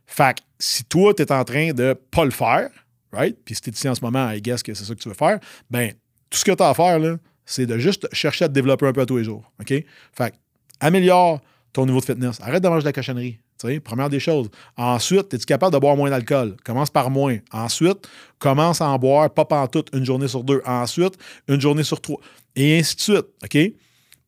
Fait 0.06 0.35
que 0.35 0.42
si 0.59 0.85
toi, 0.85 1.12
tu 1.14 1.23
es 1.23 1.33
en 1.33 1.45
train 1.45 1.73
de 1.73 1.83
ne 1.83 1.92
pas 1.92 2.25
le 2.25 2.30
faire, 2.30 2.71
right? 3.12 3.36
Puis 3.44 3.54
si 3.54 3.60
tu 3.60 3.70
es 3.70 3.72
ici 3.72 3.88
en 3.88 3.94
ce 3.94 4.00
moment, 4.02 4.30
I 4.30 4.40
guess 4.40 4.62
que 4.62 4.75
c'est 4.75 4.84
ça 4.84 4.94
que 4.94 5.00
tu 5.00 5.08
veux 5.08 5.14
faire, 5.14 5.38
ben 5.70 5.92
tout 6.30 6.38
ce 6.38 6.44
que 6.44 6.52
tu 6.52 6.62
as 6.62 6.68
à 6.68 6.75
faire, 6.75 6.98
là, 6.98 7.16
c'est 7.44 7.66
de 7.66 7.78
juste 7.78 8.08
chercher 8.12 8.46
à 8.46 8.48
te 8.48 8.52
développer 8.52 8.86
un 8.86 8.92
peu 8.92 9.06
tous 9.06 9.18
les 9.18 9.25
jours. 9.25 9.50
OK? 9.60 9.72
Fait 10.12 10.34
améliore 10.80 11.40
ton 11.72 11.86
niveau 11.86 12.00
de 12.00 12.04
fitness. 12.04 12.40
Arrête 12.40 12.62
de 12.62 12.68
manger 12.68 12.82
de 12.82 12.86
la 12.86 12.92
cochonnerie. 12.92 13.38
sais, 13.58 13.80
première 13.80 14.08
des 14.08 14.20
choses. 14.20 14.50
Ensuite, 14.76 15.32
es-tu 15.32 15.46
capable 15.46 15.72
de 15.72 15.78
boire 15.78 15.96
moins 15.96 16.10
d'alcool? 16.10 16.56
Commence 16.64 16.90
par 16.90 17.10
moins. 17.10 17.38
Ensuite, 17.52 18.08
commence 18.38 18.80
à 18.80 18.88
en 18.88 18.98
boire 18.98 19.30
pas 19.30 19.44
pantoute 19.44 19.90
une 19.92 20.04
journée 20.04 20.28
sur 20.28 20.42
deux. 20.42 20.62
Ensuite, 20.64 21.14
une 21.48 21.60
journée 21.60 21.84
sur 21.84 22.00
trois. 22.00 22.18
Et 22.54 22.78
ainsi 22.78 22.96
de 22.96 23.00
suite. 23.00 23.26
OK? 23.44 23.58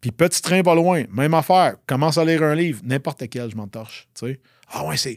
Puis 0.00 0.12
petit 0.12 0.40
train 0.40 0.62
pas 0.62 0.74
loin, 0.74 1.04
même 1.10 1.34
affaire. 1.34 1.74
Commence 1.86 2.18
à 2.18 2.24
lire 2.24 2.42
un 2.42 2.54
livre, 2.54 2.80
n'importe 2.84 3.28
quel, 3.28 3.50
je 3.50 3.56
m'en 3.56 3.66
torche. 3.66 4.08
Ah 4.70 4.84
ouais, 4.84 4.96
c'est 4.96 5.16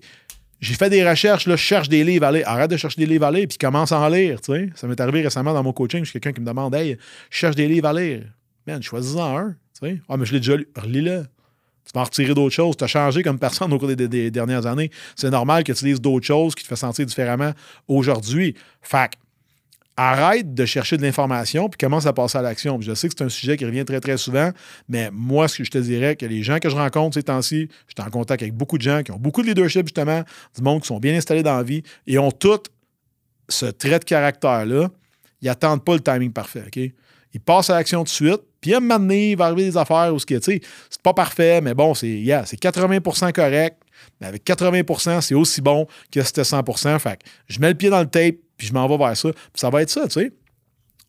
j'ai 0.61 0.75
fait 0.75 0.91
des 0.91 1.07
recherches, 1.07 1.47
là, 1.47 1.55
je 1.55 1.61
cherche 1.61 1.89
des 1.89 2.03
livres 2.03 2.25
à 2.25 2.31
lire. 2.31 2.47
Arrête 2.47 2.69
de 2.69 2.77
chercher 2.77 3.01
des 3.01 3.07
livres 3.07 3.25
à 3.25 3.31
lire, 3.31 3.47
puis 3.47 3.57
commence 3.57 3.91
à 3.91 3.99
en 3.99 4.07
lire. 4.07 4.37
sais. 4.43 4.69
Ça 4.75 4.87
m'est 4.87 4.99
arrivé 5.01 5.21
récemment 5.23 5.53
dans 5.53 5.63
mon 5.63 5.73
coaching, 5.73 6.05
j'ai 6.05 6.11
quelqu'un 6.11 6.33
qui 6.33 6.41
me 6.41 6.45
demande 6.45 6.75
Hey, 6.75 6.97
je 7.31 7.37
cherche 7.37 7.55
des 7.55 7.67
livres 7.67 7.87
à 7.87 7.93
lire. 7.93 8.23
Man, 8.67 8.81
choisis-en 8.81 9.37
un. 9.37 9.55
sais. 9.73 9.99
Ah, 10.07 10.17
mais 10.17 10.25
je 10.25 10.33
l'ai 10.33 10.39
déjà 10.39 10.55
lu. 10.55 10.67
Relis-le. 10.75 11.25
Tu 11.83 11.91
vas 11.95 12.01
en 12.01 12.03
retirer 12.03 12.35
d'autres 12.35 12.53
choses. 12.53 12.77
Tu 12.77 12.83
as 12.83 12.87
changé 12.87 13.23
comme 13.23 13.39
personne 13.39 13.73
au 13.73 13.79
cours 13.79 13.87
des, 13.95 14.29
dernières 14.29 14.67
années. 14.67 14.91
C'est 15.15 15.31
normal 15.31 15.63
que 15.63 15.73
tu 15.73 15.83
lises 15.85 15.99
d'autres 15.99 16.27
choses 16.27 16.53
qui 16.53 16.63
te 16.63 16.69
font 16.69 16.75
sentir 16.75 17.07
différemment 17.07 17.53
aujourd'hui. 17.87 18.55
Fac, 18.83 19.15
arrête 19.97 20.53
de 20.53 20.65
chercher 20.65 20.97
de 20.97 21.01
l'information 21.01 21.69
puis 21.69 21.77
commence 21.77 22.05
à 22.05 22.13
passer 22.13 22.37
à 22.37 22.41
l'action. 22.41 22.79
Je 22.81 22.93
sais 22.93 23.07
que 23.07 23.13
c'est 23.17 23.23
un 23.23 23.29
sujet 23.29 23.57
qui 23.57 23.65
revient 23.65 23.85
très, 23.85 23.99
très 23.99 24.17
souvent, 24.17 24.51
mais 24.89 25.09
moi, 25.11 25.47
ce 25.47 25.57
que 25.57 25.63
je 25.63 25.71
te 25.71 25.77
dirais, 25.77 26.15
que 26.15 26.25
les 26.25 26.43
gens 26.43 26.59
que 26.59 26.69
je 26.69 26.75
rencontre 26.75 27.15
ces 27.15 27.23
temps-ci, 27.23 27.69
je 27.87 27.93
suis 27.95 28.07
en 28.07 28.09
contact 28.09 28.41
avec 28.41 28.53
beaucoup 28.53 28.77
de 28.77 28.83
gens 28.83 29.03
qui 29.03 29.11
ont 29.11 29.17
beaucoup 29.17 29.41
de 29.41 29.47
leadership, 29.47 29.85
justement, 29.85 30.23
du 30.55 30.61
monde 30.61 30.81
qui 30.81 30.87
sont 30.87 30.99
bien 30.99 31.15
installés 31.15 31.43
dans 31.43 31.57
la 31.57 31.63
vie 31.63 31.83
et 32.07 32.17
ont 32.17 32.31
tout 32.31 32.61
ce 33.49 33.65
trait 33.65 33.99
de 33.99 34.05
caractère-là. 34.05 34.89
Ils 35.41 35.47
n'attendent 35.47 35.83
pas 35.83 35.93
le 35.93 36.01
timing 36.01 36.31
parfait, 36.31 36.63
OK? 36.67 36.79
Ils 37.33 37.39
passent 37.39 37.69
à 37.69 37.75
l'action 37.75 37.99
tout 37.99 38.05
de 38.05 38.09
suite, 38.09 38.41
puis 38.59 38.73
à 38.73 38.77
un 38.77 38.79
moment 38.81 39.11
il 39.11 39.35
va 39.35 39.45
arriver 39.45 39.63
des 39.63 39.77
affaires 39.77 40.13
où 40.13 40.19
ce 40.19 40.25
qui 40.25 40.37
c'est 40.41 40.61
pas 41.01 41.13
parfait, 41.13 41.61
mais 41.61 41.73
bon, 41.73 41.93
c'est 41.93 42.09
yeah, 42.09 42.43
80% 42.43 43.31
correct, 43.31 43.80
mais 44.19 44.27
avec 44.27 44.45
80% 44.45 45.21
c'est 45.21 45.35
aussi 45.35 45.61
bon 45.61 45.87
que 46.11 46.21
c'était 46.21 46.41
100% 46.43 46.99
Fait 46.99 47.17
que 47.17 47.29
je 47.47 47.59
mets 47.59 47.69
le 47.69 47.75
pied 47.75 47.89
dans 47.89 47.99
le 47.99 48.09
tape, 48.09 48.35
puis 48.57 48.67
je 48.67 48.73
m'en 48.73 48.87
vais 48.87 48.97
vers 48.97 49.17
ça. 49.17 49.31
Puis 49.31 49.41
ça 49.55 49.69
va 49.69 49.81
être 49.81 49.89
ça, 49.89 50.07
tu 50.07 50.19
sais. 50.21 50.31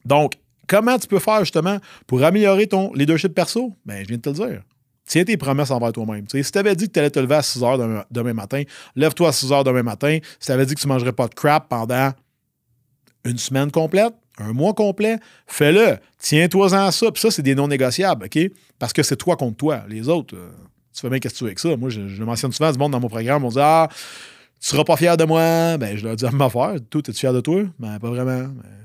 Donc, 0.04 0.34
comment 0.66 0.98
tu 0.98 1.06
peux 1.06 1.18
faire 1.18 1.40
justement 1.40 1.78
pour 2.06 2.22
améliorer 2.22 2.66
ton 2.66 2.92
leadership 2.94 3.34
perso? 3.34 3.76
Ben, 3.84 4.02
je 4.02 4.08
viens 4.08 4.16
de 4.16 4.22
te 4.22 4.28
le 4.30 4.34
dire. 4.34 4.62
Tiens 5.04 5.24
tes 5.24 5.36
promesses 5.36 5.70
envers 5.70 5.92
toi-même. 5.92 6.24
si 6.28 6.42
tu 6.42 6.58
avais 6.58 6.74
dit 6.76 6.86
que 6.86 6.92
tu 6.92 6.98
allais 6.98 7.10
te 7.10 7.18
lever 7.18 7.34
à 7.34 7.42
6 7.42 7.62
heures 7.62 8.04
demain, 8.10 8.32
matin, 8.32 8.62
lève-toi 8.96 9.28
à 9.28 9.32
6 9.32 9.52
heures 9.52 9.64
demain 9.64 9.82
matin. 9.82 10.18
Si 10.38 10.46
tu 10.46 10.52
avais 10.52 10.64
dit 10.64 10.74
que 10.74 10.80
tu 10.80 10.86
ne 10.86 10.92
mangerais 10.92 11.12
pas 11.12 11.28
de 11.28 11.34
crap 11.34 11.68
pendant 11.68 12.12
une 13.24 13.38
semaine 13.38 13.70
complète, 13.70 14.14
un 14.38 14.52
mois 14.52 14.72
complet, 14.72 15.18
fais-le. 15.46 15.98
Tiens-toi-en 16.18 16.86
à 16.86 16.92
ça. 16.92 17.10
Puis 17.10 17.20
ça, 17.20 17.30
c'est 17.30 17.42
des 17.42 17.54
non 17.54 17.68
négociables, 17.68 18.26
OK? 18.26 18.38
Parce 18.78 18.92
que 18.92 19.02
c'est 19.02 19.16
toi 19.16 19.36
contre 19.36 19.56
toi. 19.56 19.84
Les 19.88 20.08
autres, 20.08 20.36
euh, 20.36 20.50
tu 20.92 21.00
fais 21.00 21.08
bien 21.08 21.18
qu'est-ce 21.18 21.34
que 21.34 21.38
tu 21.38 21.44
veux 21.44 21.48
avec 21.48 21.58
ça. 21.58 21.76
Moi, 21.76 21.90
je, 21.90 22.08
je 22.08 22.22
mentionne 22.22 22.52
souvent 22.52 22.72
du 22.72 22.78
monde 22.78 22.92
dans 22.92 23.00
mon 23.00 23.08
programme. 23.08 23.44
On 23.44 23.48
dit 23.48 23.58
Ah, 23.60 23.88
tu 24.60 24.68
seras 24.68 24.84
pas 24.84 24.96
fier 24.96 25.16
de 25.16 25.24
moi. 25.24 25.76
Ben, 25.78 25.96
je 25.96 26.04
leur 26.04 26.16
dis 26.16 26.24
à 26.24 26.30
ma 26.30 26.46
affaire. 26.46 26.74
Toi, 26.90 27.00
es-tu 27.00 27.12
fier 27.18 27.32
de 27.32 27.40
toi? 27.40 27.62
Ben, 27.78 27.98
pas 27.98 28.10
vraiment. 28.10 28.48
Ben, 28.48 28.82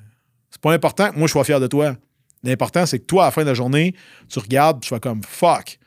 c'est 0.50 0.62
pas 0.62 0.74
important 0.74 1.12
que 1.12 1.18
moi, 1.18 1.28
je 1.28 1.32
sois 1.32 1.44
fier 1.44 1.60
de 1.60 1.68
toi. 1.68 1.96
L'important, 2.44 2.86
c'est 2.86 3.00
que 3.00 3.06
toi, 3.06 3.24
à 3.24 3.28
la 3.28 3.32
fin 3.32 3.42
de 3.42 3.48
la 3.48 3.54
journée, 3.54 3.94
tu 4.30 4.40
regardes, 4.40 4.82
tu 4.82 4.88
sois 4.88 5.00
comme 5.00 5.22
fuck. 5.24 5.80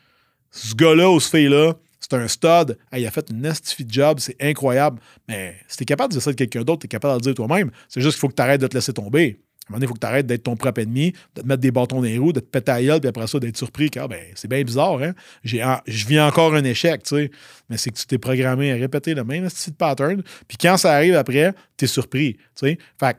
Ce 0.50 0.74
gars-là 0.74 1.10
ou 1.10 1.20
ce 1.20 1.30
fille-là, 1.30 1.74
c'est 2.00 2.14
un 2.14 2.28
stud. 2.28 2.76
il 2.96 3.06
a 3.06 3.10
fait 3.10 3.30
une 3.30 3.40
nasty 3.40 3.84
job, 3.88 4.18
c'est 4.20 4.36
incroyable. 4.40 5.00
Mais 5.28 5.56
si 5.68 5.78
tu 5.78 5.82
es 5.82 5.86
capable 5.86 6.12
de 6.12 6.18
dire 6.18 6.22
ça 6.22 6.30
de 6.30 6.36
quelqu'un 6.36 6.62
d'autre, 6.62 6.80
tu 6.80 6.86
es 6.86 6.88
capable 6.88 7.20
de 7.20 7.28
le 7.28 7.32
dire 7.32 7.34
toi-même. 7.34 7.70
C'est 7.88 8.00
juste 8.00 8.14
qu'il 8.14 8.20
faut 8.20 8.28
que 8.28 8.34
tu 8.34 8.42
arrêtes 8.42 8.60
de 8.60 8.66
te 8.66 8.74
laisser 8.74 8.92
tomber. 8.92 9.40
Un 9.70 9.74
moment 9.74 9.82
il 9.82 9.88
faut 9.88 9.94
que 9.94 10.00
tu 10.00 10.06
arrêtes 10.06 10.26
d'être 10.26 10.42
ton 10.42 10.56
propre 10.56 10.80
ennemi, 10.80 11.12
de 11.34 11.42
te 11.42 11.46
mettre 11.46 11.60
des 11.60 11.70
bâtons 11.70 11.96
dans 11.96 12.02
les 12.02 12.18
roues, 12.18 12.32
de 12.32 12.40
te 12.40 12.46
péter 12.46 12.72
à 12.72 12.82
gueule, 12.82 13.00
puis 13.00 13.08
après 13.08 13.26
ça, 13.26 13.38
d'être 13.38 13.56
surpris. 13.56 13.88
Car, 13.88 14.08
ben, 14.08 14.18
c'est 14.34 14.48
bien 14.48 14.62
bizarre, 14.62 15.00
hein? 15.00 15.12
je 15.44 16.06
vis 16.06 16.20
encore 16.20 16.54
un 16.54 16.64
échec, 16.64 17.04
tu 17.04 17.16
sais. 17.16 17.30
Mais 17.68 17.76
c'est 17.76 17.90
que 17.90 17.96
tu 17.96 18.06
t'es 18.06 18.18
programmé 18.18 18.72
à 18.72 18.74
répéter 18.74 19.14
le 19.14 19.22
même 19.22 19.48
style 19.48 19.74
pattern. 19.74 20.22
Puis 20.48 20.58
quand 20.60 20.76
ça 20.76 20.92
arrive 20.92 21.14
après, 21.14 21.54
tu 21.76 21.84
es 21.84 21.88
surpris, 21.88 22.34
tu 22.34 22.40
sais. 22.56 22.78
Fait 22.98 23.16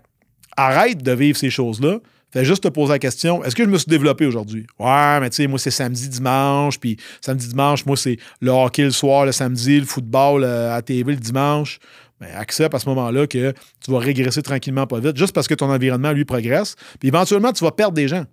arrête 0.58 1.02
de 1.02 1.12
vivre 1.14 1.38
ces 1.38 1.50
choses-là. 1.50 2.00
Fais 2.32 2.46
juste 2.46 2.64
te 2.64 2.70
poser 2.70 2.94
la 2.94 3.00
question 3.00 3.44
est-ce 3.44 3.56
que 3.56 3.64
je 3.64 3.70
me 3.70 3.78
suis 3.78 3.90
développé 3.90 4.26
aujourd'hui? 4.26 4.66
Ouais, 4.80 5.20
mais 5.20 5.30
tu 5.30 5.38
sais, 5.38 5.48
moi, 5.48 5.60
c'est 5.60 5.72
samedi, 5.72 6.08
dimanche. 6.08 6.80
Puis 6.80 6.98
samedi, 7.20 7.48
dimanche, 7.50 7.86
moi, 7.86 7.98
c'est 7.98 8.18
le 8.40 8.52
hockey 8.52 8.84
le 8.84 8.92
soir, 8.92 9.26
le 9.26 9.34
samedi, 9.34 9.80
le 9.80 9.86
football 9.86 10.44
euh, 10.44 10.74
à 10.74 10.82
TV 10.82 11.12
le 11.12 11.20
dimanche. 11.20 11.80
Ben, 12.22 12.30
accepte 12.36 12.76
à 12.76 12.80
ce 12.80 12.88
moment-là 12.88 13.26
que 13.26 13.52
tu 13.84 13.92
vas 13.92 13.98
régresser 13.98 14.44
tranquillement 14.44 14.86
pas 14.86 15.00
vite, 15.00 15.18
juste 15.18 15.34
parce 15.34 15.48
que 15.48 15.56
ton 15.56 15.72
environnement, 15.72 16.12
lui, 16.12 16.24
progresse. 16.24 16.76
Puis 17.00 17.08
éventuellement, 17.08 17.52
tu 17.52 17.64
vas 17.64 17.72
perdre 17.72 17.96
des 17.96 18.08
gens. 18.08 18.26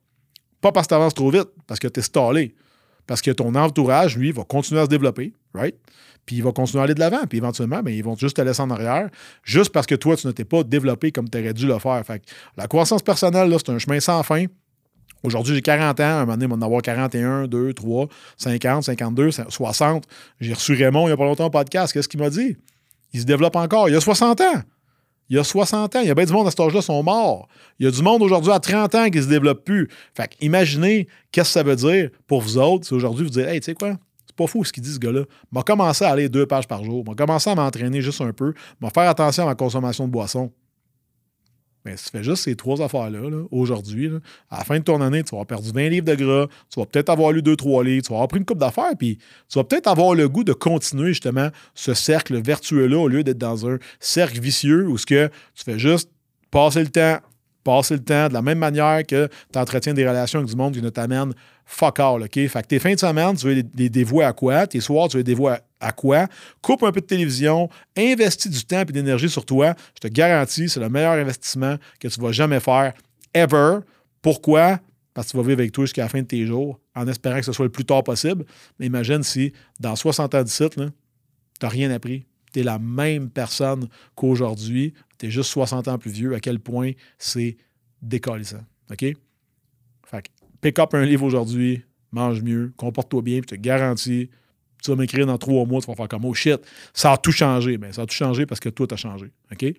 Pas 0.60 0.72
parce 0.72 0.86
que 0.86 0.90
tu 0.90 0.94
avances 0.94 1.14
trop 1.14 1.30
vite, 1.30 1.48
parce 1.66 1.80
que 1.80 1.88
tu 1.88 2.00
es 2.00 2.02
stallé. 2.02 2.54
Parce 3.06 3.22
que 3.22 3.30
ton 3.30 3.54
entourage, 3.54 4.18
lui, 4.18 4.30
va 4.30 4.44
continuer 4.44 4.82
à 4.82 4.84
se 4.84 4.90
développer, 4.90 5.32
right? 5.54 5.74
Puis 6.26 6.36
il 6.36 6.42
va 6.42 6.52
continuer 6.52 6.82
à 6.82 6.84
aller 6.84 6.92
de 6.92 7.00
l'avant. 7.00 7.26
Puis 7.26 7.38
éventuellement, 7.38 7.82
ben, 7.82 7.94
ils 7.94 8.04
vont 8.04 8.14
juste 8.14 8.36
te 8.36 8.42
laisser 8.42 8.60
en 8.60 8.68
arrière, 8.68 9.08
juste 9.42 9.72
parce 9.72 9.86
que 9.86 9.94
toi, 9.94 10.14
tu 10.16 10.26
ne 10.26 10.32
t'es 10.32 10.44
pas 10.44 10.62
développé 10.64 11.10
comme 11.10 11.30
tu 11.30 11.38
aurais 11.38 11.54
dû 11.54 11.66
le 11.66 11.78
faire. 11.78 12.02
La 12.58 12.66
croissance 12.66 13.02
personnelle, 13.02 13.50
c'est 13.56 13.70
un 13.70 13.78
chemin 13.78 14.00
sans 14.00 14.22
fin. 14.22 14.44
Aujourd'hui, 15.22 15.54
j'ai 15.54 15.62
40 15.62 15.98
ans. 16.00 16.04
Un 16.04 16.20
moment 16.20 16.32
donné, 16.32 16.44
il 16.44 16.50
va 16.50 16.56
en 16.56 16.62
avoir 16.62 16.82
41, 16.82 17.46
2, 17.46 17.72
3, 17.72 18.08
50, 18.36 18.84
52, 18.84 19.30
60. 19.48 20.04
J'ai 20.40 20.52
reçu 20.52 20.74
Raymond 20.74 21.04
il 21.04 21.06
n'y 21.06 21.12
a 21.12 21.16
pas 21.16 21.24
longtemps 21.24 21.46
au 21.46 21.50
podcast. 21.50 21.94
Qu'est-ce 21.94 22.08
qu'il 22.08 22.20
m'a 22.20 22.28
dit? 22.28 22.58
Il 23.12 23.20
se 23.20 23.26
développe 23.26 23.56
encore. 23.56 23.88
Il 23.88 23.92
y 23.92 23.96
a 23.96 24.00
60 24.00 24.40
ans. 24.40 24.62
Il 25.30 25.36
y 25.36 25.38
a 25.38 25.44
60 25.44 25.96
ans. 25.96 26.00
Il 26.00 26.08
y 26.08 26.10
a 26.10 26.14
bien 26.14 26.24
du 26.24 26.32
monde 26.32 26.46
à 26.46 26.50
cet 26.50 26.60
âge-là 26.60 26.80
qui 26.80 26.86
sont 26.86 27.02
morts. 27.02 27.48
Il 27.78 27.84
y 27.84 27.88
a 27.88 27.90
du 27.90 28.02
monde 28.02 28.22
aujourd'hui 28.22 28.52
à 28.52 28.60
30 28.60 28.94
ans 28.94 29.10
qui 29.10 29.18
ne 29.18 29.22
se 29.22 29.28
développe 29.28 29.64
plus. 29.64 29.88
Fait 30.14 30.30
imaginez 30.40 31.08
qu'est-ce 31.32 31.50
que 31.50 31.52
ça 31.52 31.62
veut 31.62 31.76
dire 31.76 32.10
pour 32.26 32.40
vous 32.40 32.58
autres 32.58 32.86
si 32.86 32.94
aujourd'hui 32.94 33.24
vous 33.24 33.30
dites 33.30 33.46
Hey, 33.46 33.60
tu 33.60 33.66
sais 33.66 33.74
quoi? 33.74 33.96
C'est 34.26 34.36
pas 34.36 34.46
fou 34.46 34.64
ce 34.64 34.72
qu'il 34.72 34.82
dit 34.82 34.92
ce 34.92 34.98
gars-là. 34.98 35.22
M'a 35.52 35.62
commencé 35.62 36.04
à 36.04 36.10
aller 36.10 36.28
deux 36.28 36.46
pages 36.46 36.66
par 36.66 36.84
jour. 36.84 37.04
M'a 37.04 37.14
commencé 37.14 37.50
à 37.50 37.54
m'entraîner 37.54 38.00
juste 38.00 38.20
un 38.20 38.32
peu. 38.32 38.54
M'a 38.80 38.90
faire 38.90 39.08
attention 39.08 39.44
à 39.44 39.46
ma 39.46 39.54
consommation 39.54 40.06
de 40.06 40.12
boissons. 40.12 40.50
Si 41.96 42.06
tu 42.06 42.10
fais 42.10 42.24
juste 42.24 42.44
ces 42.44 42.56
trois 42.56 42.80
affaires-là, 42.82 43.20
aujourd'hui, 43.50 44.10
à 44.50 44.58
la 44.58 44.64
fin 44.64 44.78
de 44.78 44.84
ton 44.84 45.00
année, 45.00 45.22
tu 45.22 45.30
vas 45.30 45.40
avoir 45.40 45.46
perdu 45.46 45.70
20 45.72 45.88
livres 45.88 46.06
de 46.06 46.14
gras, 46.14 46.46
tu 46.72 46.80
vas 46.80 46.86
peut-être 46.86 47.08
avoir 47.10 47.32
lu 47.32 47.42
2-3 47.42 47.84
livres, 47.84 48.02
tu 48.02 48.10
vas 48.10 48.16
avoir 48.16 48.28
pris 48.28 48.38
une 48.38 48.44
coupe 48.44 48.58
d'affaires, 48.58 48.92
puis 48.98 49.18
tu 49.48 49.58
vas 49.58 49.64
peut-être 49.64 49.86
avoir 49.86 50.14
le 50.14 50.28
goût 50.28 50.44
de 50.44 50.52
continuer 50.52 51.08
justement 51.08 51.48
ce 51.74 51.94
cercle 51.94 52.40
vertueux-là 52.40 52.98
au 52.98 53.08
lieu 53.08 53.24
d'être 53.24 53.38
dans 53.38 53.68
un 53.68 53.78
cercle 54.00 54.40
vicieux 54.40 54.86
où 54.88 54.98
ce 54.98 55.06
que 55.06 55.28
tu 55.54 55.64
fais 55.64 55.78
juste 55.78 56.10
passer 56.50 56.80
le 56.80 56.88
temps, 56.88 57.18
passer 57.64 57.94
le 57.94 58.04
temps 58.04 58.28
de 58.28 58.34
la 58.34 58.42
même 58.42 58.58
manière 58.58 59.02
que 59.06 59.28
tu 59.52 59.58
entretiens 59.58 59.94
des 59.94 60.08
relations 60.08 60.38
avec 60.38 60.50
du 60.50 60.56
monde 60.56 60.74
qui 60.74 60.82
ne 60.82 60.90
t'amène 60.90 61.32
fuck 61.64 62.00
all, 62.00 62.22
OK? 62.22 62.32
Fait 62.32 62.62
que 62.62 62.66
tes 62.66 62.78
fins 62.78 62.94
de 62.94 62.98
semaine, 62.98 63.36
tu 63.36 63.46
veux 63.46 63.62
les 63.74 63.90
dévouer 63.90 64.24
à 64.24 64.32
quoi? 64.32 64.66
Tes 64.66 64.80
soirs, 64.80 65.08
tu 65.08 65.16
veux 65.16 65.20
les 65.20 65.24
dévouer 65.24 65.52
à, 65.52 65.60
quoi? 65.96 66.26
Coupe 66.60 66.82
un 66.82 66.92
peu 66.92 67.00
de 67.00 67.06
télévision, 67.06 67.68
investis 67.96 68.50
du 68.50 68.64
temps 68.64 68.80
et 68.80 68.84
d'énergie 68.86 69.28
sur 69.28 69.44
toi. 69.44 69.74
Je 69.94 70.00
te 70.00 70.08
garantis, 70.08 70.68
c'est 70.68 70.80
le 70.80 70.88
meilleur 70.88 71.12
investissement 71.12 71.76
que 72.00 72.08
tu 72.08 72.20
vas 72.20 72.32
jamais 72.32 72.60
faire, 72.60 72.94
ever. 73.34 73.78
Pourquoi? 74.22 74.80
Parce 75.14 75.28
que 75.28 75.32
tu 75.32 75.36
vas 75.36 75.42
vivre 75.42 75.60
avec 75.60 75.72
toi 75.72 75.84
jusqu'à 75.84 76.02
la 76.02 76.08
fin 76.08 76.22
de 76.22 76.26
tes 76.26 76.46
jours, 76.46 76.80
en 76.94 77.06
espérant 77.08 77.38
que 77.38 77.44
ce 77.44 77.52
soit 77.52 77.64
le 77.64 77.72
plus 77.72 77.84
tard 77.84 78.04
possible. 78.04 78.44
Mais 78.78 78.86
imagine 78.86 79.22
si, 79.22 79.52
dans 79.80 79.96
60 79.96 80.34
ans 80.34 80.42
d'ici, 80.42 80.68
tu 80.70 80.80
n'as 80.80 81.68
rien 81.68 81.90
appris. 81.90 82.26
Tu 82.52 82.60
es 82.60 82.62
la 82.62 82.78
même 82.78 83.30
personne 83.30 83.88
qu'aujourd'hui. 84.14 84.94
Tu 85.18 85.26
es 85.26 85.30
juste 85.30 85.50
60 85.50 85.88
ans 85.88 85.98
plus 85.98 86.10
vieux. 86.10 86.34
À 86.34 86.40
quel 86.40 86.60
point 86.60 86.92
c'est 87.18 87.56
décalissant. 88.00 88.64
OK? 88.90 89.00
Fait 90.06 90.22
que 90.22 90.28
pick 90.60 90.78
up 90.78 90.94
un 90.94 91.04
livre 91.04 91.24
aujourd'hui, 91.24 91.82
mange 92.12 92.42
mieux, 92.42 92.72
comporte-toi 92.76 93.22
bien, 93.22 93.40
puis 93.40 93.48
je 93.50 93.56
te 93.56 93.60
garantis, 93.60 94.30
tu 94.82 94.90
vas 94.90 94.96
m'écrire 94.96 95.26
dans 95.26 95.38
trois 95.38 95.64
mois, 95.64 95.80
tu 95.80 95.86
vas 95.86 95.94
faire 95.94 96.08
comme 96.08 96.24
oh 96.24 96.34
shit, 96.34 96.60
ça 96.92 97.12
a 97.12 97.16
tout 97.16 97.32
changé. 97.32 97.78
Ben, 97.78 97.92
ça 97.92 98.02
a 98.02 98.06
tout 98.06 98.14
changé 98.14 98.46
parce 98.46 98.60
que 98.60 98.68
tout 98.68 98.88
a 98.90 98.96
changé. 98.96 99.26
OK? 99.52 99.60
Fait 99.60 99.74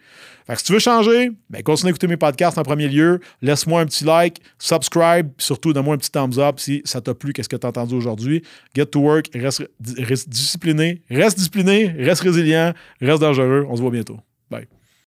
que 0.47 0.57
si 0.57 0.63
tu 0.63 0.73
veux 0.73 0.79
changer, 0.79 1.31
ben, 1.49 1.63
continue 1.63 1.89
à 1.89 1.91
écouter 1.91 2.07
mes 2.07 2.17
podcasts 2.17 2.57
en 2.57 2.63
premier 2.63 2.87
lieu. 2.87 3.19
Laisse-moi 3.41 3.81
un 3.81 3.85
petit 3.85 4.03
like, 4.03 4.41
subscribe, 4.57 5.29
surtout 5.37 5.73
donne-moi 5.73 5.95
un 5.95 5.97
petit 5.97 6.11
thumbs 6.11 6.39
up 6.39 6.59
si 6.59 6.81
ça 6.85 7.01
t'a 7.01 7.13
plu, 7.13 7.33
qu'est-ce 7.33 7.49
que 7.49 7.55
tu 7.55 7.65
as 7.65 7.69
entendu 7.69 7.95
aujourd'hui. 7.95 8.43
Get 8.75 8.87
to 8.87 8.99
work, 8.99 9.29
reste 9.33 10.29
discipliné, 10.29 11.01
reste 11.09 11.37
discipliné, 11.37 11.87
reste 11.97 12.21
résilient, 12.21 12.73
reste 13.01 13.21
dangereux. 13.21 13.65
On 13.69 13.75
se 13.75 13.81
voit 13.81 13.91
bientôt. 13.91 14.19
Bye. 14.49 14.78